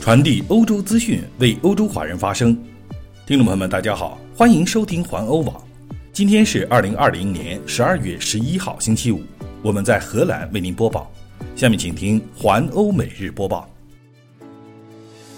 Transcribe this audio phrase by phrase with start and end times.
[0.00, 2.56] 传递欧洲资讯，为欧洲华人发声。
[3.26, 5.62] 听众朋友们，大家好，欢迎收听环欧网。
[6.10, 9.20] 今天是二零二零年十二月十一号，星期五。
[9.60, 11.12] 我们在荷兰为您播报。
[11.54, 13.68] 下面请听环欧每日播报。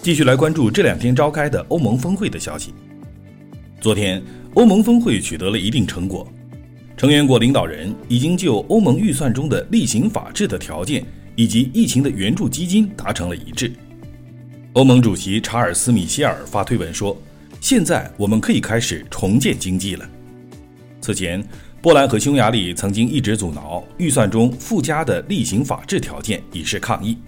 [0.00, 2.72] 继续来关注这两天召开的欧盟峰会的消息。
[3.80, 4.22] 昨天，
[4.54, 6.24] 欧盟峰会取得了一定成果，
[6.96, 11.04] 成员国领导人已经就欧盟预算中的例行法治的条件
[11.34, 13.72] 以及疫情的援助基金达成了一致。
[14.74, 17.14] 欧盟主席查尔斯·米歇尔发推文说
[17.60, 20.08] ：“现在我们可以开始重建经济了。”
[20.98, 21.46] 此前，
[21.82, 27.18] 波兰和匈牙利曾经一直阻挠预算中附加的例行法治条件，以示抗议。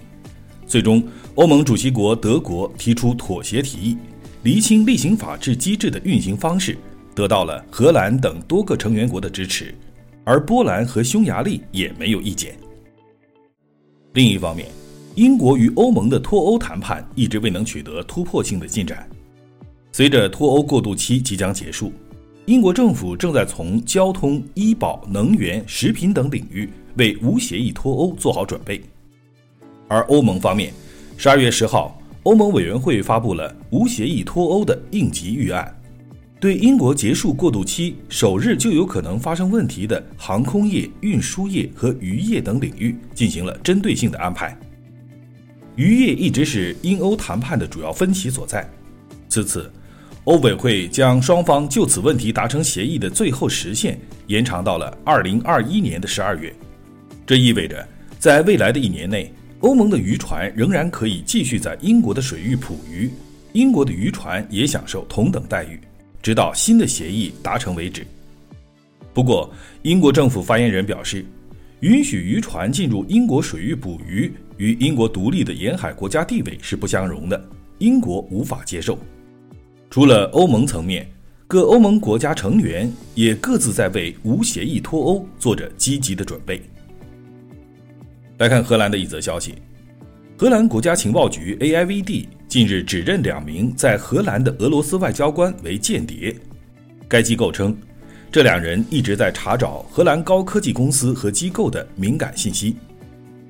[0.67, 3.99] 最终，欧盟主席国德国提出妥协提议，
[4.43, 6.79] 厘清例行法治机制的运行方式，
[7.15, 9.75] 得到了荷兰等多个成员国的支持，
[10.25, 12.57] 而波兰和匈牙利也没有意见。
[14.15, 14.67] 另一方面，
[15.17, 19.09] 英国与欧盟的脱欧谈判一直未能取得突破性的进展。
[19.93, 21.93] 随着脱欧过渡期即将结束，
[22.47, 28.83] 英国政府正在从交通、医保、能源、食品等领域为无协议脱欧做好准备。
[29.87, 30.73] 而欧盟方面，
[31.17, 35.73] 十二月十号，欧盟委员会发布了无协议脱欧的应急预案，
[36.41, 44.59] 对英国结束过渡期首日就有可能发生问题的航空业、运输业和渔业等领域进行了针对性的安排。
[45.77, 48.69] 渔业一直是英欧谈判的主要分歧所在。
[49.29, 49.71] 此次，
[50.25, 56.55] 欧委会将双方就此问题达成协议的最后时限延长到了二零二一年的十二月。
[57.27, 63.11] 这意味着，在未来的一年内，欧盟的渔船仍然可以继续在英国的水域捕鱼，
[63.53, 65.81] 英国的渔船也享受同等待遇，
[66.23, 68.07] 直到新的协议达成为止。
[69.13, 69.53] 不过，
[69.83, 71.25] 英国政府发言人表示。
[71.81, 77.49] 允许渔船进入英国水域捕鱼，与英国独立的沿海国家地位是不相容的，
[77.79, 78.99] 英国无法接受。
[79.91, 81.11] 除了欧盟层面，
[81.47, 86.63] 各欧盟国家成员也各自在为无协议脱欧做着积极的准备。
[88.39, 89.55] 来看荷兰的一则消息：
[90.37, 96.35] 荷兰国家情报局 AIVD 近日指认两名在荷兰的俄罗斯外交官为间谍。
[97.09, 97.77] 该机构称。
[98.33, 102.75] 这两人一直在查找荷兰高科技公司和机构的敏感信息，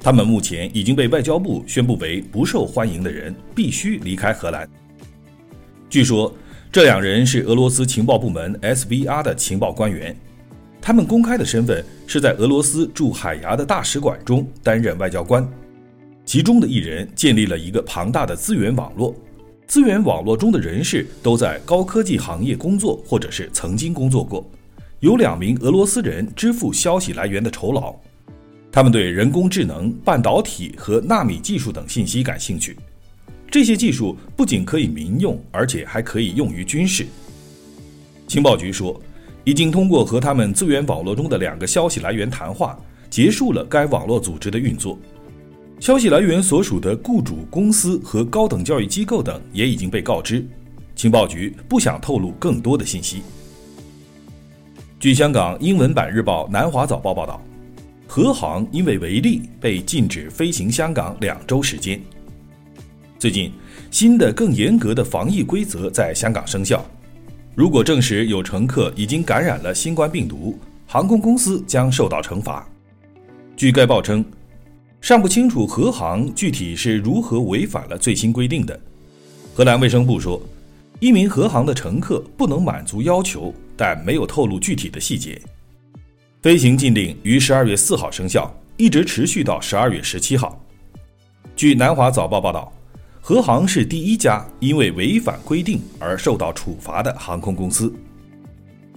[0.05, 4.69] 他们目前已经被外交部宣布为不受欢迎的人，必须离开荷兰。
[5.89, 6.31] 据说，
[6.71, 10.15] 这两人是俄罗斯情报部门 SVR 的情报官员，
[10.79, 15.49] 他们公开的身份是在俄罗斯驻海牙的大使馆中担任外交官，
[16.27, 19.17] 其中的一人建立了一个庞大的资源网络，
[19.67, 24.47] 资源网络中的人士都在高科技行业工作，或者是曾经工作过。
[25.01, 27.97] 有两名俄罗斯人支付消息来源的酬劳，
[28.75, 32.77] 他们对人工智能、半导体和纳米技术等信息感兴趣。
[33.49, 37.07] 这些技术不仅可以民用，而且还可以用于军事。
[38.27, 39.01] 情报局说，
[39.45, 42.77] 已经通过和他们资源网络中的两个消息来源谈话，
[43.09, 44.99] 结束了该网络组织的运作。
[45.79, 50.45] 消息来源所属的雇主公司和高等教育机构等也已经被告知。
[50.97, 53.23] 情报局不想透露更多的信息。
[54.99, 57.41] 据香港英文版日报《南华早报》报道，
[58.07, 62.01] 和航因为违例被禁止飞行香港两周时间。
[63.19, 63.53] 最近，
[63.91, 66.85] 新的更严格的防疫规则在香港生效。
[67.55, 72.67] 如果证实有乘客已经感染了新冠病毒，航空公司将受到惩罚。
[73.57, 74.25] 据该报称，
[75.01, 78.79] 尚不清楚和航具体是如何违反了最新规定的。
[79.55, 80.43] 荷兰卫生部说，
[81.01, 83.55] 一名和航的乘客不能满足要求。
[83.77, 85.37] 但没有透露具体的细节。
[86.44, 90.62] 飞行禁令于十二月四号生效，一直持续到十二月十七号。
[91.56, 92.71] 据南华早报报道，
[93.19, 97.91] 和航是第一家因为违反规定而受到处罚的航空公司。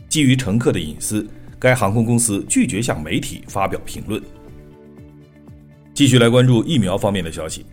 [0.09, 1.25] 基于乘客的隐私，
[1.57, 4.21] 该航空公司拒绝向媒体发表评论。
[5.93, 7.65] 继续来关注疫苗方面的消息，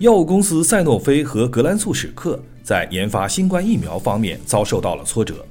[0.00, 5.46] 药物公司赛诺菲和格兰素史克在研发新冠疫苗方面遭受到了挫折。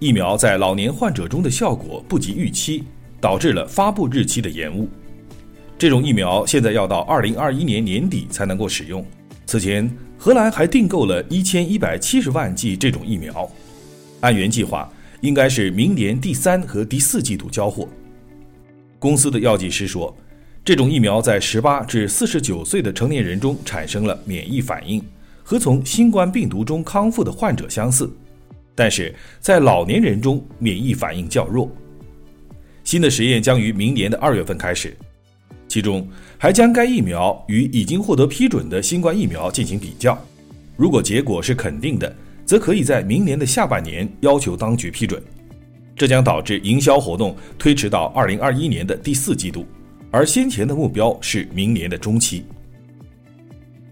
[0.00, 2.84] 疫苗在老年患者中的效果不及预期，
[3.20, 4.88] 导致了发布日期的延误。
[5.76, 9.04] 这种疫苗现在要到二零二一年年底才能够使用。
[9.44, 13.46] 此前，荷兰还订购了一千一百七十万剂这种疫苗，
[14.20, 17.86] 按原计划应该是明年第三和第四季度交货。
[18.98, 20.16] 公司的药剂师说，
[20.64, 25.04] 这种疫苗在十八至四十九岁的成年人中产生了免疫反应，
[25.42, 28.10] 和从新冠病毒中康复的患者相似。
[28.74, 31.70] 但是在老年人中，免疫反应较弱。
[32.84, 34.96] 新的实验将于明年的二月份开始，
[35.68, 36.08] 其中
[36.38, 40.18] 还将该疫苗与已经获得批准的新冠疫苗进行比较。
[40.76, 42.14] 如果结果是肯定的，
[42.46, 45.22] 则可以在明年的下半年要求当局批准。
[45.94, 49.66] 这将导致营销活动推迟到二零二一年的第四季度，
[50.10, 52.44] 而先前的目标是明年的中期。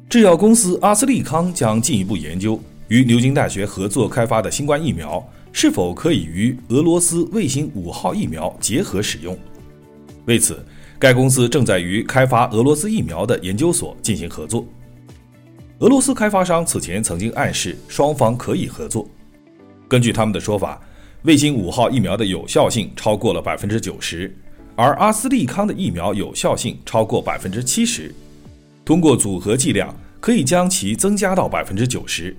[0.08, 9.38] 制药公司阿斯利康将进一步研究与牛津大学合作开发的新冠疫苗是否可以与俄罗斯卫星五号疫苗结合使用。
[10.24, 10.64] 为此，
[10.98, 14.66] 该公司正在与开发俄罗斯疫苗的研究所进行合作。
[15.80, 19.08] 俄罗斯开发商此前曾经暗示双方可以合作。
[19.86, 20.80] 根据他们的说法，
[21.22, 24.34] 卫星五号疫苗的有效性超过了百分之九十，
[24.74, 28.14] 而阿斯利康的疫苗有效性超过百分之七十。
[28.84, 32.36] 通过组合剂量可以将其增加到百分之九十，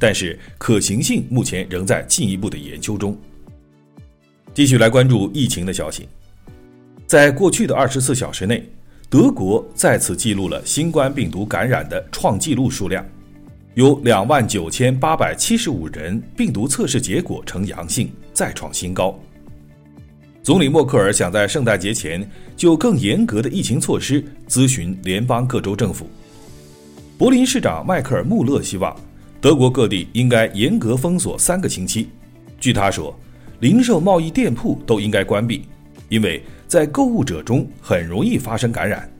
[0.00, 3.16] 但是可行性目前仍在进一步的研究中。
[4.54, 6.08] 继续来关注疫情的消息，
[7.06, 8.66] 在过去的二十四小时内，
[9.08, 13.04] 德国再次记录了新冠病毒感染的创纪录数量，
[13.74, 19.16] 有两万九千八百七十五人病毒测试结果呈阳性，再创新高。
[20.42, 26.08] 总理默克尔想在圣诞节前就更严格的疫情措施咨询联邦各州政府。
[27.18, 28.96] 柏林市长迈克尔·穆勒希望
[29.40, 32.08] 德国各地应该严格封锁三个星期。
[32.60, 33.18] 据他说，
[33.60, 35.62] 零售贸易店铺都应该关闭，
[36.08, 39.10] 因为在购物者中很容易发生感染。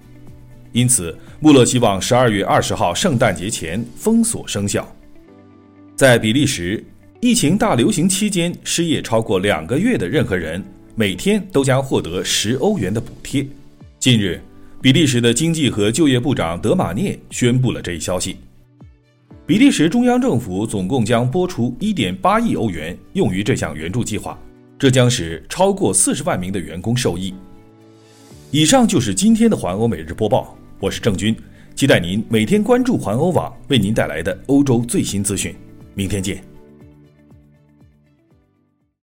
[0.73, 4.87] 因此，穆勒希望十二月二十号圣诞节前封锁生效。
[5.97, 6.85] 在比利时，
[7.21, 10.63] 疫情大流行期间失业超过两个月的任何人。
[10.97, 13.47] 每天都将获得十欧元的补贴。
[13.99, 14.39] 近日，
[14.83, 18.37] 比利时的经济和就业部长德马涅宣布了这一消息。
[19.51, 24.39] 比利时中央政府总共将拨出1.8亿欧元用于这项援助计划，
[24.79, 27.35] 这将使超过40万名的员工受益。
[28.53, 31.35] 以上就是今天的环欧每日播报，我是郑军，
[31.75, 35.53] 期待您每天关注环欧网为您带来的欧洲最新资讯。
[35.95, 36.50] 明天见。